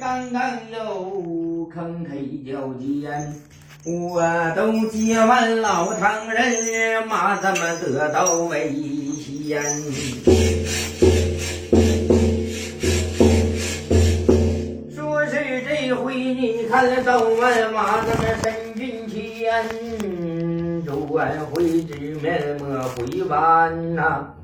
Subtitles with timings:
[0.00, 0.42] 刚刚
[0.72, 3.34] 又坑黑交尖，
[3.84, 4.22] 我
[4.56, 8.72] 都接完老唐人，马怎么得到危
[9.18, 9.62] 险？
[14.94, 24.34] 说是这回你看了走完马怎么身军前，转回直面莫回弯呐、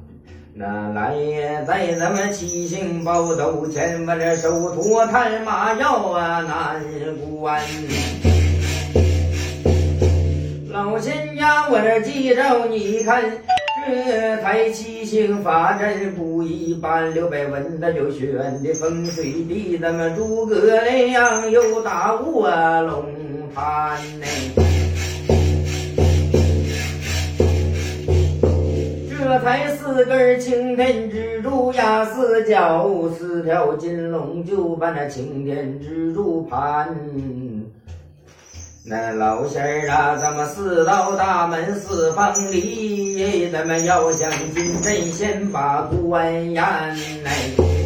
[0.52, 6.82] 那来也在咱们七星宝斗前，我这手托探马要啊难
[7.40, 7.60] 关。
[10.68, 13.22] 老仙家，我这记着，你看
[13.86, 22.50] 这台七星法阵不一般，刘备文那就选的风水地，咱们诸葛亮又打卧
[22.82, 23.04] 龙
[23.54, 24.26] 潭呢。
[29.08, 36.96] 这才四根青天蜘蛛呀，四角四条金龙就把那青天蜘蛛盘。
[38.82, 47.79] 那老仙儿啊，咱们四道大门四方里，咱们要想进阵，先把关严哎。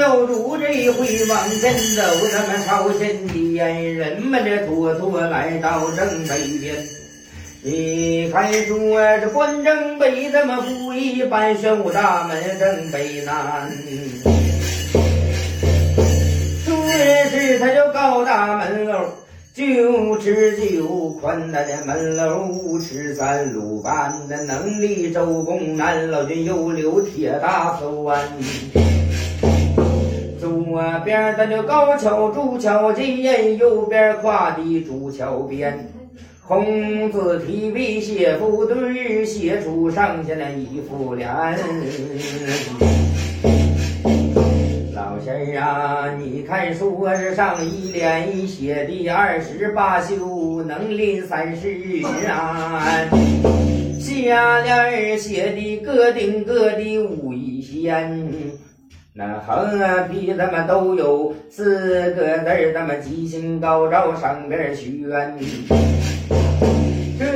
[0.00, 6.74] 为神教主这回往前走，咱们朝前殿，人们这妥妥来到正北边。
[7.62, 13.70] 你看说这关正北，咱们不一般，玄武大门正北南。
[16.64, 16.74] 说
[17.30, 19.04] 是他就高大门楼，
[19.52, 28.18] 九尺九宽的门楼，五尺三鲁班的能力，周公南老君又留铁大栓。
[30.70, 35.90] 左边咱就高桥筑桥尖，右边跨的筑桥边。
[36.40, 41.28] 红字提笔写副对，写出上下的一副联。
[44.94, 51.76] 老仙儿啊，你看说是上一联写的二十八宿，能临三十
[52.28, 53.08] 安。
[53.98, 58.24] 下联儿写的个顶个的武一仙。
[59.12, 65.36] 那横啊批他们都有四个字儿，咱们吉星高照上边许愿。
[67.18, 67.26] 这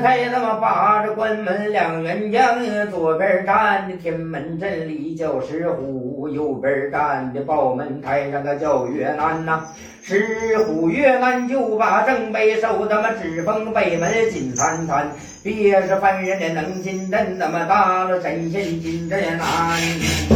[0.00, 9.64] 才他妈把着关门两员将，左边站的天门阵里叫石虎，右边站的报门台上个叫岳南呐、
[10.02, 15.10] 石虎岳南就把正北守，他妈指封北门进三团，
[15.42, 20.33] 别是凡人的能进阵，那么大了神仙进阵难。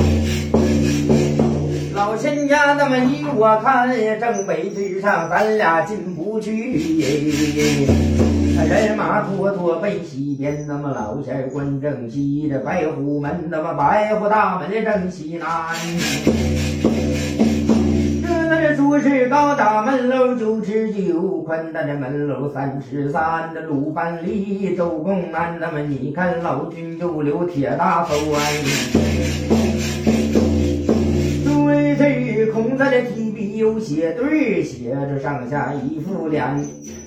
[1.99, 7.85] 老仙家，那么依我看，正北之上咱俩进不去。
[8.69, 15.49] 人马妥妥奔西边，那么老仙儿关正西，这白虎门，那么白虎大门正西南。
[18.23, 28.17] 这那这说是高大门楼九尺九，宽大的门楼三尺三，的鲁班里周公南，那么你看老君就留铁大栓。
[28.93, 29.78] 对
[32.59, 36.59] 这孔子的提笔有写对，写着上下一副脸。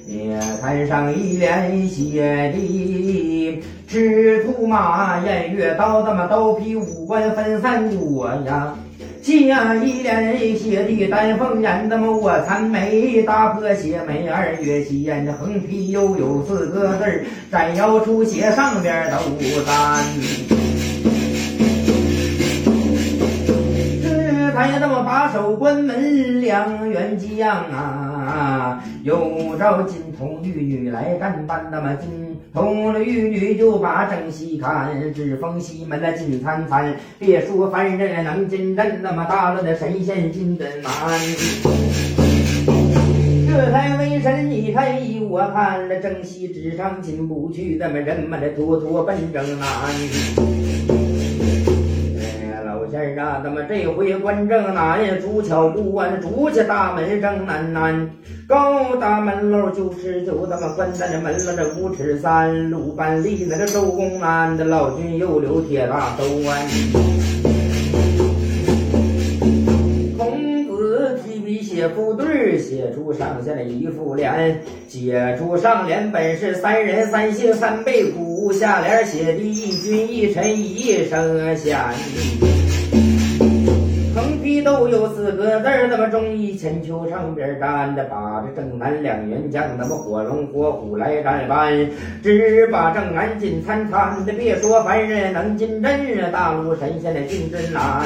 [0.07, 8.73] 也看上一联写的赤兔马，偃月刀，他妈刀劈五官分三国呀。
[9.21, 19.17] 下一联写的丹凤眼，他妈卧蚕眉，大破血眉二月仙，这横批又有四个字儿，斩妖出血上边都
[19.65, 20.70] 单。
[24.61, 40.91] 哎呀，那么把守关门两员将啊，有招金童玉女来干班，那么金童玉女就把正西看，只封西门的金灿灿，别说凡人能进阵，那么大了的神仙进阵难。
[43.47, 44.85] 这才为神，你看
[45.27, 49.67] 我看，了正西之上进不去，那么人们的妥妥奔正南。
[53.53, 58.09] 那么，这回关正南，竹桥不完，竹家大门正南南，
[58.47, 66.61] 高大门楼九尺九，咱们关在这门楼这五尺三，鲁班里那个周公南的老君又留铁大兜湾。
[70.17, 81.77] 孔子提笔写副对，写出上下的一副联，写出上联本是三人三姓三辈苦，下联写的一君一臣一声贤。
[84.41, 91.71] 批都有四个字，那么忠义千秋上边站着，把这正南两员将，那么火龙火虎来战班，
[92.23, 98.01] 只把正南进参参的，别说凡人能进阵，大陆神仙的进阵难。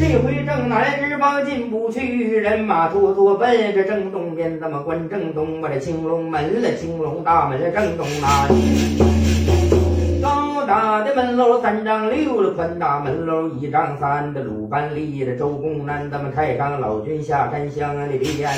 [0.00, 9.27] 这回正南之邦进不去，人马突突奔着正东边，那么关正东，把这青龙门了，青龙大门了正东南。
[10.68, 18.50] 大的门楼三丈六的，宽大门楼一丈三的鲁班立的周公南，咱们太上老君下山乡里边。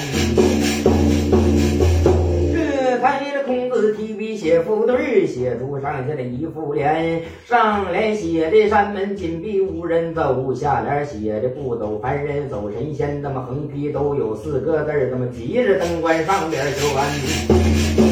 [2.53, 7.23] 这才这孔子提笔写副对，写出上下的一副联。
[7.45, 13.23] 上联写的山门紧闭无人走，下联写的不走凡人走神仙。
[13.23, 18.10] 那么横批都有四个字，那么吉日登关上边悬。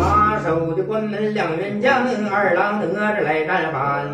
[0.00, 4.08] 把守的关门两员将，二郎哪吒来战班。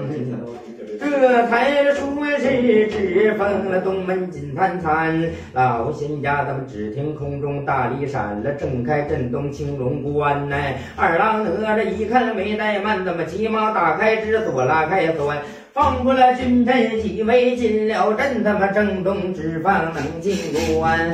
[0.99, 5.15] 这才说是只封了东门金灿灿，
[5.53, 10.57] 老仙家他们只听空中大力闪了，震开震动青龙关呐。
[10.97, 15.33] 二郎哪吒一看没怠慢，他们急忙打开之锁拉开锁，
[15.73, 20.35] 放过了军阵几位进了阵，他妈正东只放能进
[20.75, 21.13] 关。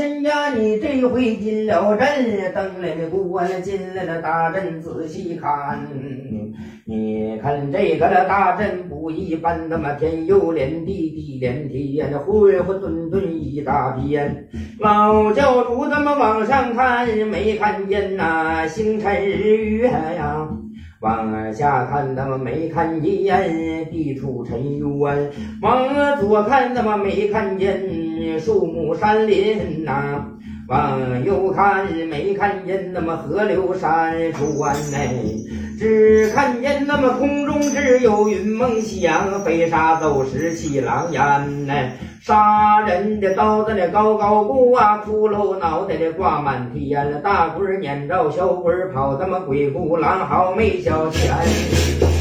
[0.00, 5.86] 老仙家，你这回进了阵，登来的关进来了大阵，仔细看，
[6.86, 14.48] 你看这个大阵不一般，那么天又连地，地连天，混混沌沌一大片。
[14.78, 20.48] 老教主他妈往上看，没看见那星辰日月呀。
[21.00, 25.30] 往下看，他妈没看见地处沉冤；
[25.60, 27.86] 往左看，他妈没看见
[28.38, 30.22] 树木山林呐；
[30.68, 35.36] 往右看，没看见那么河流山川内，
[35.78, 41.74] 只看见那么空中只有云梦响，飞沙走石气狼烟呐。
[42.22, 52.19] 杀人的刀子那高高挂，骷髅脑袋的挂满天，大棍撵着小棍跑，他妈鬼哭狼嚎没消遣。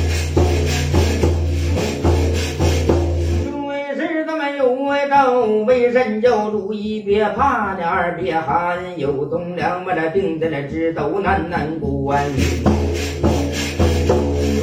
[5.10, 12.24] 妈有外招，为人要主一别怕，那二别寒，有栋梁把那钉在那直斗难难关。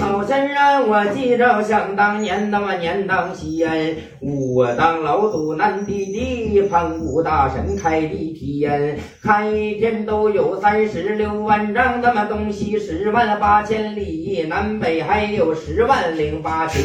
[0.00, 16.81] 老先生，我记着想当年那么年当先，我当老祖南地地，盘古大神开地天，开天都有三十六万丈，那么东西十万八千里，南北还有十万零八千。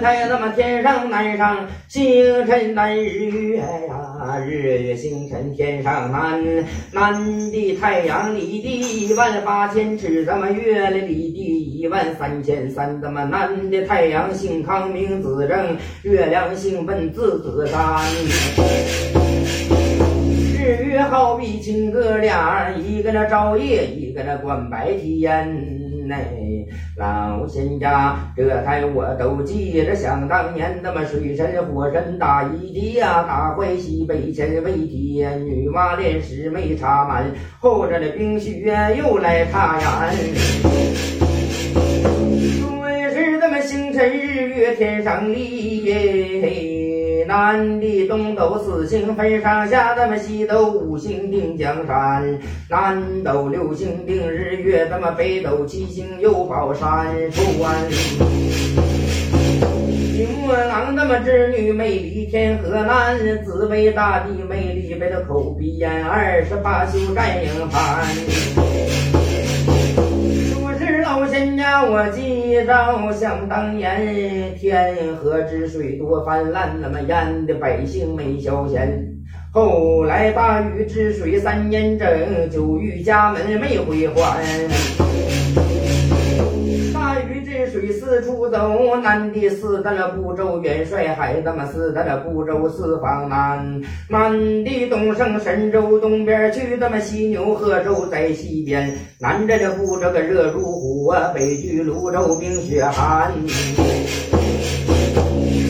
[0.00, 6.42] 太阳那么天上难上，星辰难日月呀，日月星辰天上难，
[6.90, 18.02] 南的太阳里的一万八千尺，咱们月里的一万三千三，咱们南的太阳姓康名子正，月亮姓奔字子山，
[20.58, 25.79] 日月好比亲哥俩，一个那照夜，一个那管白天。
[26.10, 26.66] 内
[26.96, 37.24] 老仙家，这才我都记着，想当年那么水神火神打一架，打坏西北千位天，女娲炼石没插满，
[37.60, 39.86] 后着的冰雪又来插眼。
[42.58, 46.69] 说是那么星辰日月天上立。
[47.30, 57.88] 南的东斗四星分上下，咱们西斗五星定江山，南斗六星定日月，咱们北斗七星又保山川。
[60.12, 68.69] 金木郎那么织女美丽天河南，紫薇大帝美丽北的口鼻眼，二十八宿战营盘。
[71.40, 79.06] 人家，我记着，想当年天河之水多泛滥，那么淹的百姓没消闲。
[79.50, 82.06] 后来大禹治水三年整，
[82.50, 85.09] 九域家门没回还。
[88.22, 93.82] 出走，南的四大了不周元帅海，咱们四大了不周四方南。
[94.08, 94.32] 南
[94.64, 98.92] 的东胜神州东边去，咱们西牛贺州在西边。
[99.18, 103.32] 南着这不这个热如虎，北距泸州冰雪寒。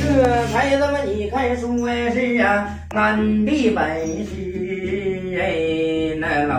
[0.03, 1.69] 这才咱们你看说
[2.13, 3.85] 是啊，南的本
[4.27, 5.70] 事哎，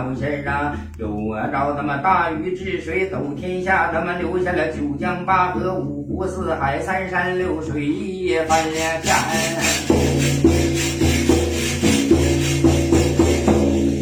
[0.02, 0.76] 那老仙啊。
[0.98, 1.08] 有
[1.50, 9.00] 着他妈大禹治水走天下，他妈留下了九江八河五湖四海三山六水一番天。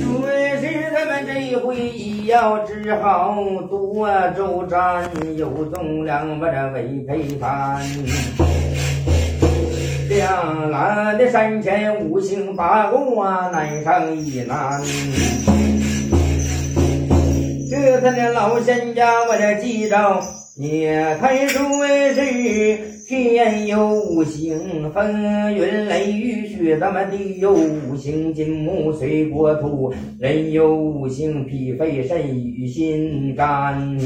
[0.01, 0.27] 说
[0.61, 1.77] 是他们这一回。
[2.27, 3.35] 要只好
[3.69, 5.03] 多周转，
[5.37, 7.83] 有重量把这为陪伴。
[10.09, 14.81] 两岸的山前五行八卦，难上一难。
[17.81, 20.21] 这他的老仙家，我这记着，
[20.57, 21.59] 也看书
[22.15, 23.01] 是。
[23.11, 32.23] 天有五行，风云雷雨雪，咱们地有五行，金木水火土；人有五行，脾肺肾
[32.55, 33.99] 与心肝。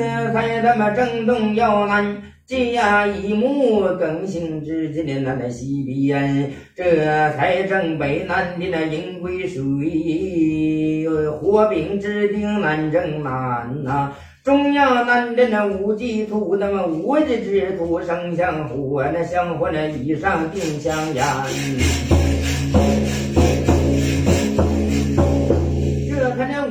[0.00, 7.04] 这才他妈正东要南，甲乙木更新之间的那那西边，这
[7.36, 11.06] 才正北南的那阴癸水，
[11.38, 14.14] 火并之定南正南呐。
[14.42, 22.39] 中央南镇的五季土，那么五季之土生相火，那相火那以上定香烟。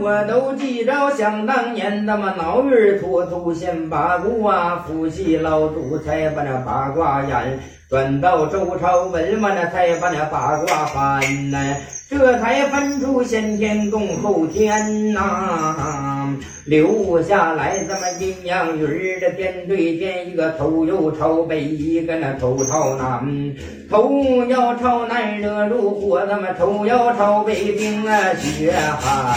[0.01, 7.59] 我都记着，想当年那么脑儿脱土先八卦，夫妻老祖才把那八卦演。
[7.89, 11.75] 转到周朝文完了，才把那八卦翻呐，
[12.07, 23.55] 这才分出先天共后天呐，留下来这么阴阳鱼儿的点对点，一个头又朝北，一个那头朝南，
[23.89, 29.35] 头要朝南热如火，那么头要朝北冰啊雪寒。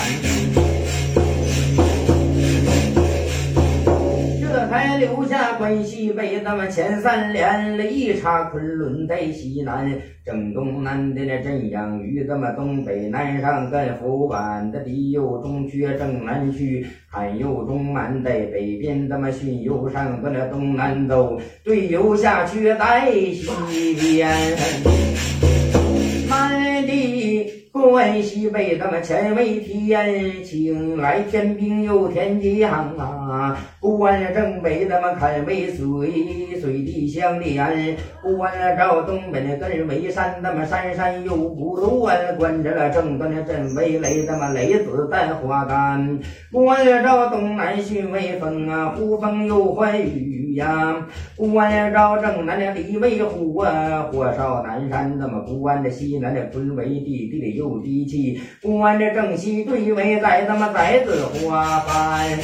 [4.73, 9.87] 才留下关西北，那么前三连了一插昆仑在西南，
[10.25, 23.45] 正东南的那镇阳与咱们东北南上跟福板的地有中缺正南去，汉右中满在北边，咱们巽有上跟那东南走，对游下缺在西
[24.01, 24.57] 边，
[26.31, 27.12] 满地。
[27.73, 33.57] 关西北，咱们前为天晴，来天兵又天将啊！
[33.81, 37.97] 关正北，咱们看为水，水地相连。
[38.37, 42.37] 关照东北那根为山，那么山山有不断。
[42.37, 46.21] 关着了正端的镇为雷，那么雷子带花干。
[46.53, 51.05] 关照东南巽为风啊，呼风又唤雨呀。
[51.37, 57.63] 关照正南的离为虎啊，火烧南山，咱们关着西南的坤为地，地里有。
[57.63, 62.37] 有地气，关着正西对围，在咱们在子花幡。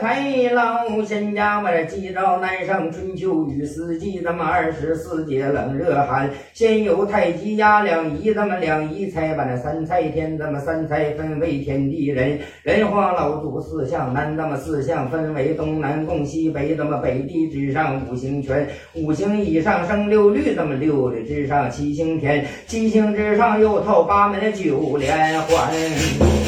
[0.00, 6.30] 咱们这才老仙家，我这记着南上春秋与四季，咱们二十四节冷热寒。
[6.54, 12.38] 先有太极压两仪，咱们两仪才把那三才天，咱们三才分为天地人。
[12.62, 26.47] 人皇老祖四象南，咱们四象分为东南共西北，咱们北地之上五行全，五行以上生六律，咱们六律之上七星天，七星之上又透八门九连环。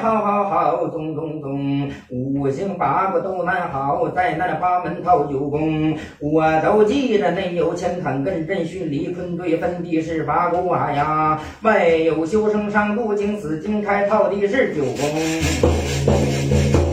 [0.00, 7.30] 好好好，中中中，五行八卦都难好，在那八门套九宫，我都记得。
[7.30, 16.89] 内有乾坎艮震巽离坤兑分地是八卦呀，外有修生上不经死经开套地是九宫。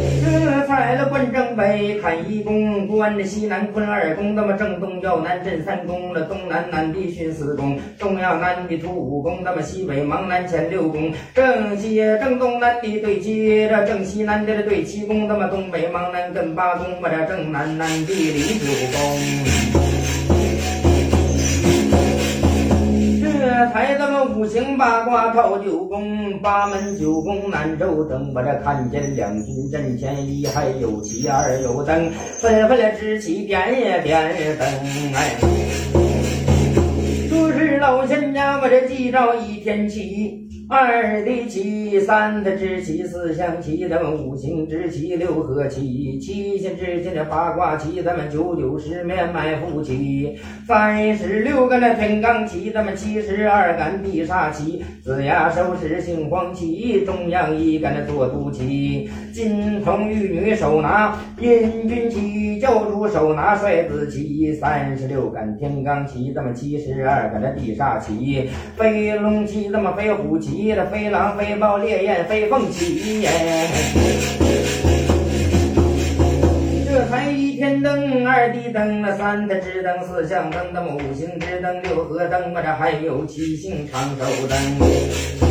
[0.50, 19.47] 来了，关正北坎一宫，关着西南坤二宫，那么正东要南镇三宫了，东南南地巽四宫，东要南地土五宫，那么西北忙南乾六宫，正西正东南地对接着正西南的对七宫，那么东北忙南艮八宫，我这正南南地离九宫。
[24.38, 34.68] 五行八卦套九宫，八门九宫南州灯，我这看见两军阵前一还有旗二有灯，纷纷的支起点也点灯
[35.16, 35.38] 哎，
[37.28, 40.47] 说是老仙家，我这记着一天齐。
[40.70, 70.74] 二的七，三的之七，四象棋，咱们五行之七，六合七，七星之间的八卦七，咱们九九十面埋伏七，三十六个那天罡七，咱们七十二杆必杀七，子牙手是杏黄旗，中央一杆的做督七，金童玉女手拿阴军七，教主手拿帅子旗，三十六杆天罡旗，咱们七十二杆的地煞旗，飞龙旗，咱们飞虎旗七。
[70.74, 73.30] 这飞狼飞豹烈焰飞凤起耶，
[76.86, 85.47] 这才一天灯，二地灯，那三的支灯，四象灯，那么五行支灯，六合灯，我这还有七星长寿灯。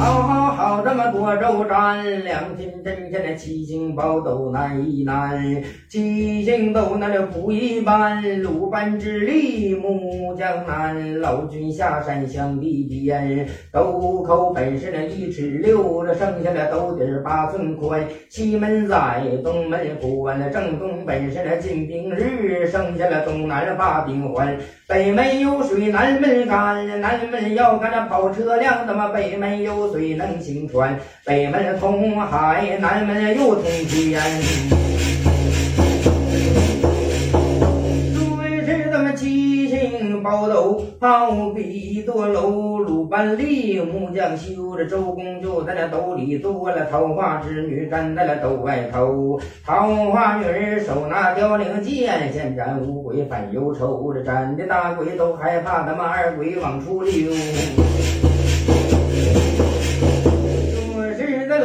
[0.00, 24.56] 好好好，这么多州战，两军阵前的七星宝都难一难，七星都难了不一般，鲁班之力木江南，老君下山向地边，斗口本是那一尺六，这剩下的斗底八寸宽，西门在东门关，那正东本是那进兵日，剩下了东南八兵还，
[24.90, 29.92] 北门有水南门干，南门要干那跑车辆，那么北门有。
[29.92, 34.20] 水能行船，北门通海，南门又通天。
[38.14, 42.69] 瑞士咱们七星宝斗，好比多楼。
[43.10, 46.86] 万历木匠修，着周公就在那斗里坐了。
[46.88, 54.14] 桃花之女站在了斗外头，桃花女儿手拿凋零剑，先斩五鬼反忧愁。
[54.14, 57.32] 这斩的大鬼都害怕，他们二鬼往出溜。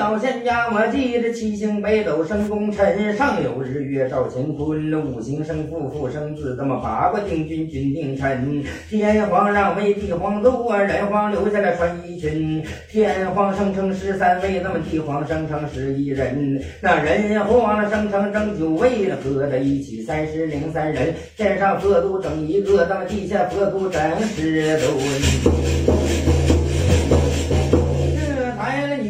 [0.06, 8.64] 老仙家，我记着七星北斗生功臣，上有日月照乾坤，五行生父父生子，这么八卦定君君定臣。
[8.88, 12.64] 天皇让位帝皇禄啊，人皇留下了穿衣裙。
[12.88, 16.62] 天皇生成十三位，那么帝皇生成十一人。
[16.82, 21.16] 那人皇生成正九位，合在一起三十零三人。
[21.36, 24.00] 天上佛祖整一个，那么地下佛祖整
[24.36, 26.05] 十多。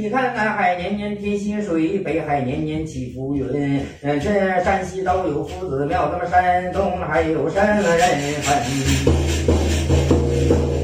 [0.05, 3.43] 你看南海年年添新水，北海年年起浮云。
[4.03, 8.07] 这山西都有夫子庙，咱们山东还有什么人？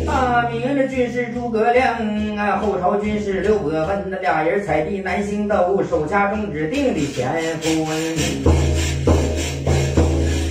[0.07, 1.93] 大明的军师诸葛亮
[2.35, 8.17] 啊，后朝军师刘伯温，那俩人采地南行斗，手下中指定的乾坤。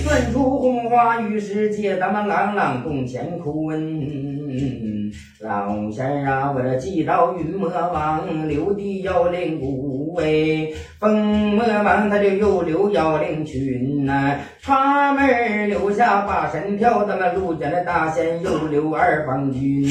[0.05, 5.00] 算出红花雨世界，咱们朗朗共乾坤。
[5.43, 10.67] 老仙儿啊，我这祭到云魔王，留的妖灵骨哎，
[10.99, 19.83] 风魔王他就又留妖灵群呐，插门留下八神跳，咱们陆家的大仙又留二方军。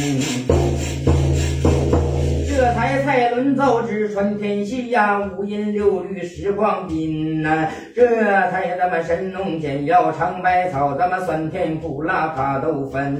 [2.46, 8.06] 这才蔡伦造纸传天下呀，五音六律十光宾呐，这
[8.52, 13.18] 才咱们神农见药尝百草，咱们酸甜苦辣他都分。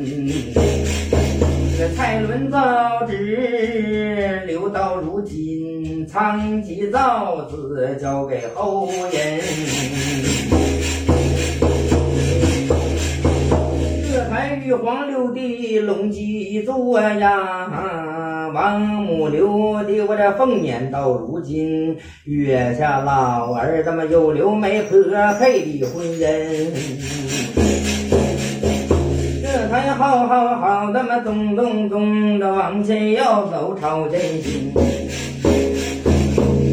[1.81, 9.41] 这蔡伦造纸留到如今，仓颉造字交给后人。
[14.13, 24.99] 这才玉皇六帝龙基座呀，王母留的我这凤辇到如今，月下老儿怎么又留媒合
[25.39, 27.70] 配的婚姻？
[29.71, 34.75] 还好好好，咱们咚咚咚的往前要走，朝前行。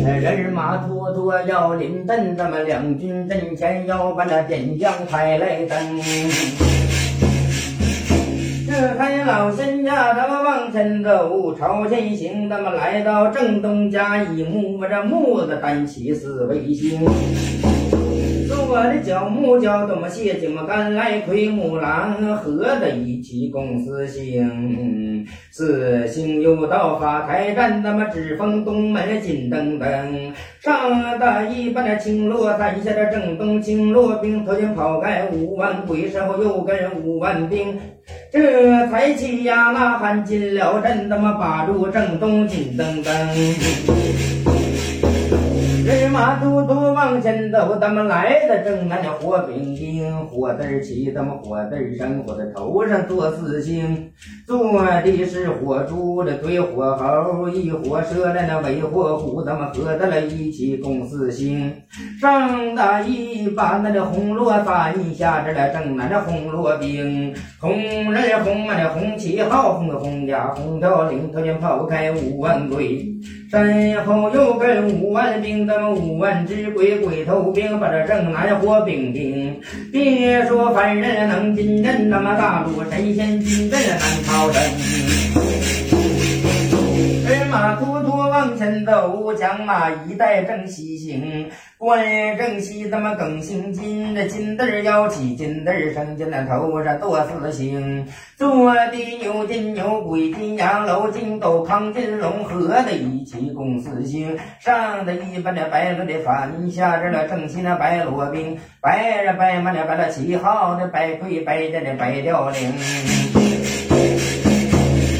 [0.04, 5.78] 人马多多要临阵，咱们两军阵前要把那点将开来登。
[8.66, 17.06] 这才老仙家，咱们往前走，朝前行，咱们来到正东家一木，这木子单起四维星。
[18.70, 37.80] 我的脚木脚，怎么谢金么赶来奎木狼，合在一起共四星，四星又到发台站，咱们指封东门金灯灯，上大一把那青罗伞下的正东青罗兵，头前跑开五万鬼，身后又跟五万兵，
[38.32, 44.27] 这才气呀呐喊进了阵，他妈把住正东金灯灯。
[45.88, 48.62] 人马都都往前走，咱们来的？
[48.62, 54.12] 正那叫火饼丁，火字起，咱们火字生火的头上做四星，
[54.48, 61.70] 做的是火猪的堆火猴，一火蛇来那尾火虎，咱们合在了一起共四星。
[62.22, 67.74] 上打一把那的红罗伞，下着了正南的红罗兵，红
[68.14, 73.06] 人红啊，那红旗号，红的红甲红条领，头前抛开五万鬼，
[73.52, 75.94] 身后又跟五万兵咱们。
[75.94, 79.60] 五万只鬼鬼头兵，把这正南火兵兵。
[79.92, 84.62] 别说凡人能进阵，那么大陆神仙进阵难逃生。
[87.28, 91.50] 人马突突往前走，将马一带正西行。
[91.78, 94.16] 关正西怎么更姓金？
[94.16, 98.08] 这金字儿要起，金字儿生金那头上多四星。
[98.36, 104.38] 坐的牛金牛鬼金羊楼金斗康金龙合在一起共四星。
[104.60, 112.74] 上的一般的白罗的反，下着了正西那白罗兵，白人白马的白了旗号，那白盔白箭的白吊翎。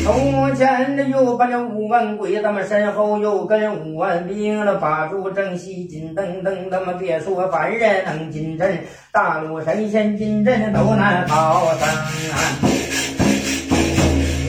[0.08, 8.80] 从前的又把这五万鬼，咱们身后又跟五万兵了，把住正西金噔噔，咱们别说凡人能进阵，
[9.12, 11.90] 大陆神仙进阵都难逃生。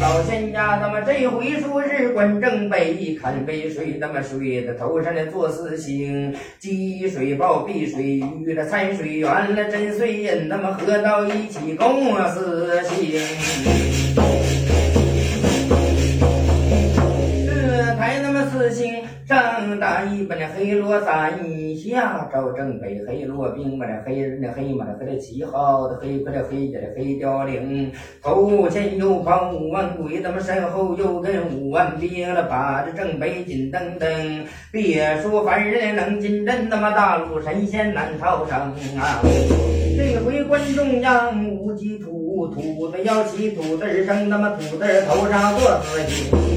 [0.01, 8.05] 老仙家，他们这回说是观正北，看杯水，他们水的头上的做四星，积水报碧水
[8.45, 13.98] 鱼的财水源了真水印，咱们合到一起共四星。
[19.77, 21.39] 大一把那黑罗伞，
[21.77, 38.57] 下照正北黑罗兵把那黑人的黑马的和这旗号的黑和这黑家的黑雕翎，头前又跑五万鬼，咱们身后又跟五万兵了，把这正北紧噔噔，别说凡人能进阵，那么大陆神仙难逃生
[38.99, 39.21] 啊！
[39.97, 46.48] 这回观中央无鸡土，土子要起土字生，那么土字头上做自己。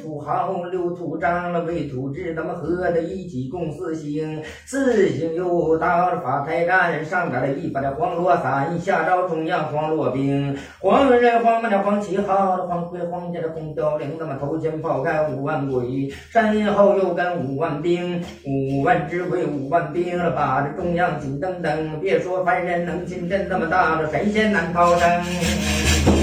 [0.00, 4.42] 土豪，六土张了为土质，咱们合在一起共四星。
[4.66, 10.56] 四星又到了发台站，上边了一把的黄罗伞，下招中央黄罗兵。
[10.80, 22.00] 黄人黄马的黄旗号，黄盔黄甲的红凋零，咱们头前炮开五万鬼，身后又跟五万兵，五万指挥五万兵，把这中央紧噔噔。
[22.00, 26.19] 别说凡人能进阵，那么大了神仙难逃生。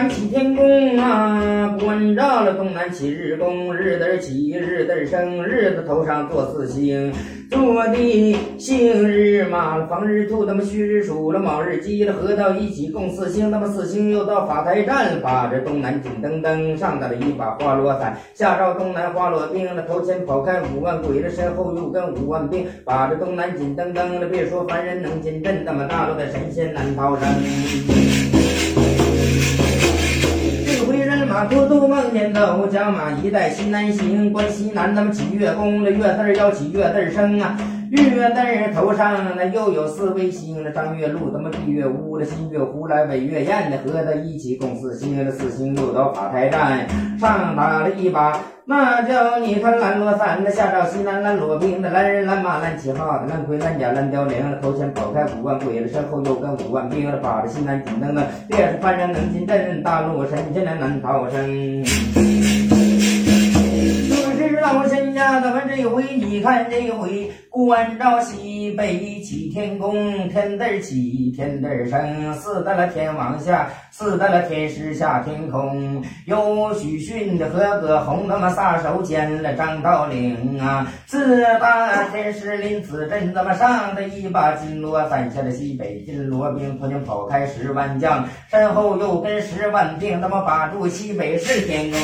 [0.00, 7.12] 南起天宫啊，关照了东南起日宫，日子起，日子生，日子头上做四星，
[7.50, 28.19] 坐地星日马了，放日兔，他妈戌日鼠了，卯日鸡了，合到一起共四星，那么四星又到法台站，把这东南金灯灯上带了一把花罗伞，下照东南花罗兵了，头前跑开五万鬼了，身后又跟五万兵，把这东南金灯灯了，别说凡人能进阵，那么大陆的神仙难逃生。
[31.30, 37.56] 马都督梦见都将马一代西南行，关西南那么起月宫，这月字要起月字生啊。
[37.90, 38.40] 日月字
[38.72, 46.86] 头上那又有四位星，那张月禄，咱们闭月乌，那新月胡来尾月燕的和他一起共四星，这四星又到法台站
[47.18, 48.38] 上打了一把。
[48.64, 61.82] 那叫你看蓝罗伞，那下照西南蓝罗兵，那蓝人蓝马蓝旗号，蓝盔蓝甲蓝雕翎，头前跑开五万鬼，那身后又跟五万兵，那把着西南金灯的，别是凡人能进阵，大陆神仙难逃生。
[64.38, 67.30] 就是老仙家，咱们这回你看这回。
[67.50, 76.02] 关照西北起天宫，天字起，天字生，四大了天王下，四大了天师下天空。
[76.26, 80.86] 有许逊的和葛洪，他妈撒手牵了张道陵啊！
[81.08, 92.00] 四大天师临此阵，他妈上的一把金罗伞，下了西北金罗兵，头前跑开十万将，身后又跟十万兵，他妈把住西北是天宫。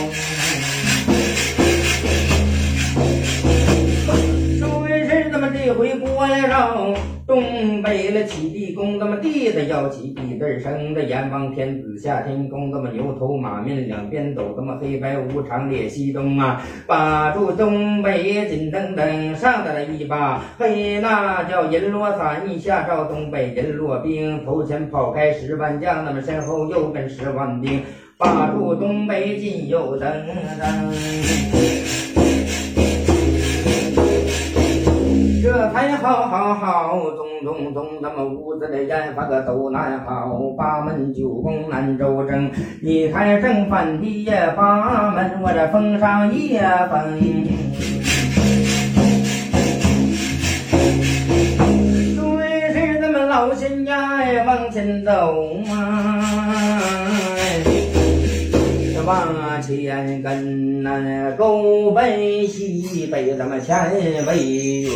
[5.66, 6.94] 一回关上
[7.26, 27.82] 东北了起地宫，那么地的要起地字生的阎王天子下天宫，那么牛头马面两边走，那么黑白无常列西东啊，把住东北金灯灯上的了一把黑那叫银罗伞，一下照东北银罗兵，头前跑开十万将，那么身后又跟十万兵，
[28.16, 30.06] 把住东北金又噔
[30.60, 32.05] 噔。
[35.56, 42.50] 这才好好好，咚咚咚，咱们屋子里烟发个都难好，八门九宫难周正。
[42.82, 47.18] 你看正反的也八门，我这封上也封。
[52.16, 56.15] 对是咱们老仙家呀往前走啊。
[59.06, 64.90] 往前跟那沟北西北，咱们前为云。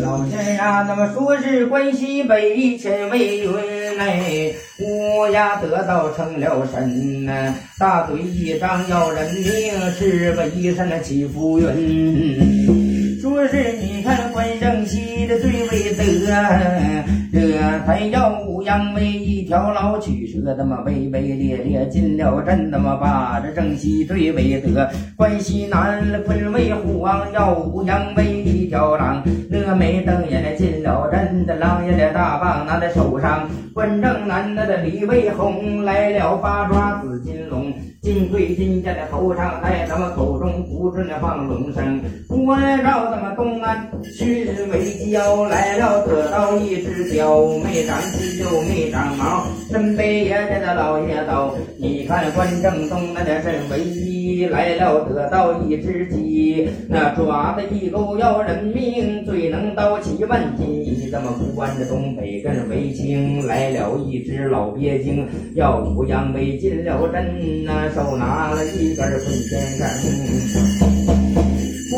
[0.00, 3.52] 老仙啊，咱们说是关西北前为云
[3.98, 13.20] 嘞，乌鸦得道成了神呐，大嘴一张要人命，是个一身的起浮云。
[13.20, 17.04] 说是你看关正西的最为得。
[17.36, 17.52] 这
[17.84, 24.88] 才耀武扬威一条老曲蛇，那么威威烈烈进了阵，他妈把这正西对为德。
[25.18, 29.22] 关西南坤为虎王，耀武扬威一条狼。
[29.50, 33.46] 那眉瞪眼进了阵，的狼爷的大棒拿在手上。
[33.74, 37.70] 关正南那的李卫红来了，八爪紫金龙。
[38.06, 42.00] 金金对金家的头上戴，咱们口中不准放龙声。
[42.28, 51.52] 关绕咱们东安巡围剿，来了得到一只貂，没长翅又没长毛，身背爷家的老爷刀。
[51.80, 60.85] 你看关正东南的镇围来了得到一只鸡，那爪子一勾要人命，最能刀起万斤。
[61.10, 69.86] 咱们关着东北跟着围清来了一只老鳖精，耀武扬威进了阵呐，手拿了一根棍先生。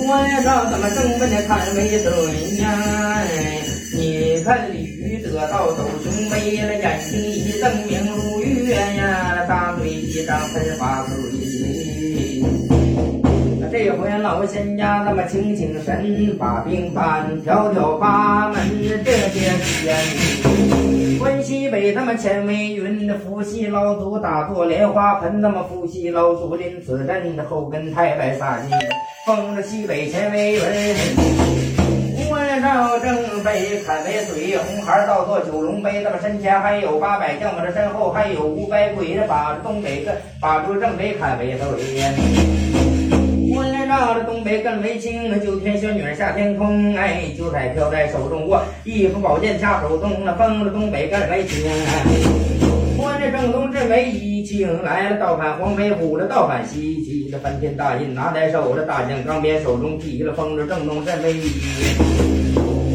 [0.06, 2.10] 关上咱们正门的看围嘴
[2.62, 3.22] 呀，
[3.96, 10.38] 你看鲤鱼得道走雄威了，眼睛一瞪明如月呀，大嘴一张
[14.00, 18.58] 回老仙家那么请请神，把兵办，条条八门
[19.04, 19.52] 这些
[19.84, 19.98] 天。
[21.18, 28.70] 关西北他们千为云，伏羲老祖打坐莲花盆，那么伏羲老祖临此阵，后跟太白撒金，
[29.26, 30.62] 封着西北千为云。
[32.28, 42.77] 关照正北砍为水，红孩儿倒坐九龙杯，那么身前还有八百将，我这身后还有五百鬼，把着东北个把住正北砍为水。
[43.88, 51.64] 绕着东北更为清，那九天仙女下天空，哎，九彩飘在手中握一副宝剑掐手中，那封着东北更为清。
[52.98, 61.50] 关着正东镇为一清，来了倒反黄飞虎了，倒反西岐了，翻天大印拿在手了，大将钢鞭手中提了，封着正东镇为一。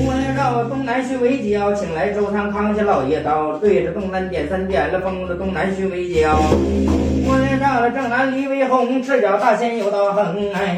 [0.06, 6.38] 关照东南巡为交，请来周仓扛下老爷刀，对着东南点三点了，封着东南巡为交。
[7.90, 10.78] 正南李为红，赤脚大仙有道横，哎，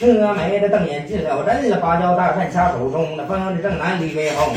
[0.00, 4.54] 峨眉的瞪眼进了阵了，芭蕉大扇掐手中，那封着正南李为红。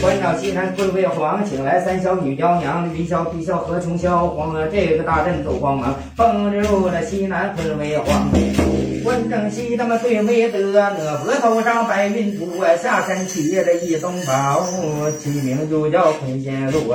[0.00, 8.28] 关照西南坤为黄，请来三小女娇娘，李小皮笑何琼霄，黄了这个大阵走光芒，封着入了西南坤为黄。
[9.04, 14.66] 关正西他妈最威德，那额头上白云图啊，下山骑着一松宝，
[15.20, 16.94] 起名就叫坤仙路。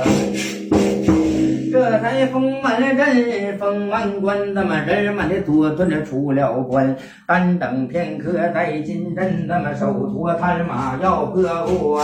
[1.78, 6.96] 这才封完了阵，封完关，咱们人满的多顿出了关，
[7.28, 11.44] 单等片刻待进阵，咱们手托探马要过
[11.94, 12.04] 关。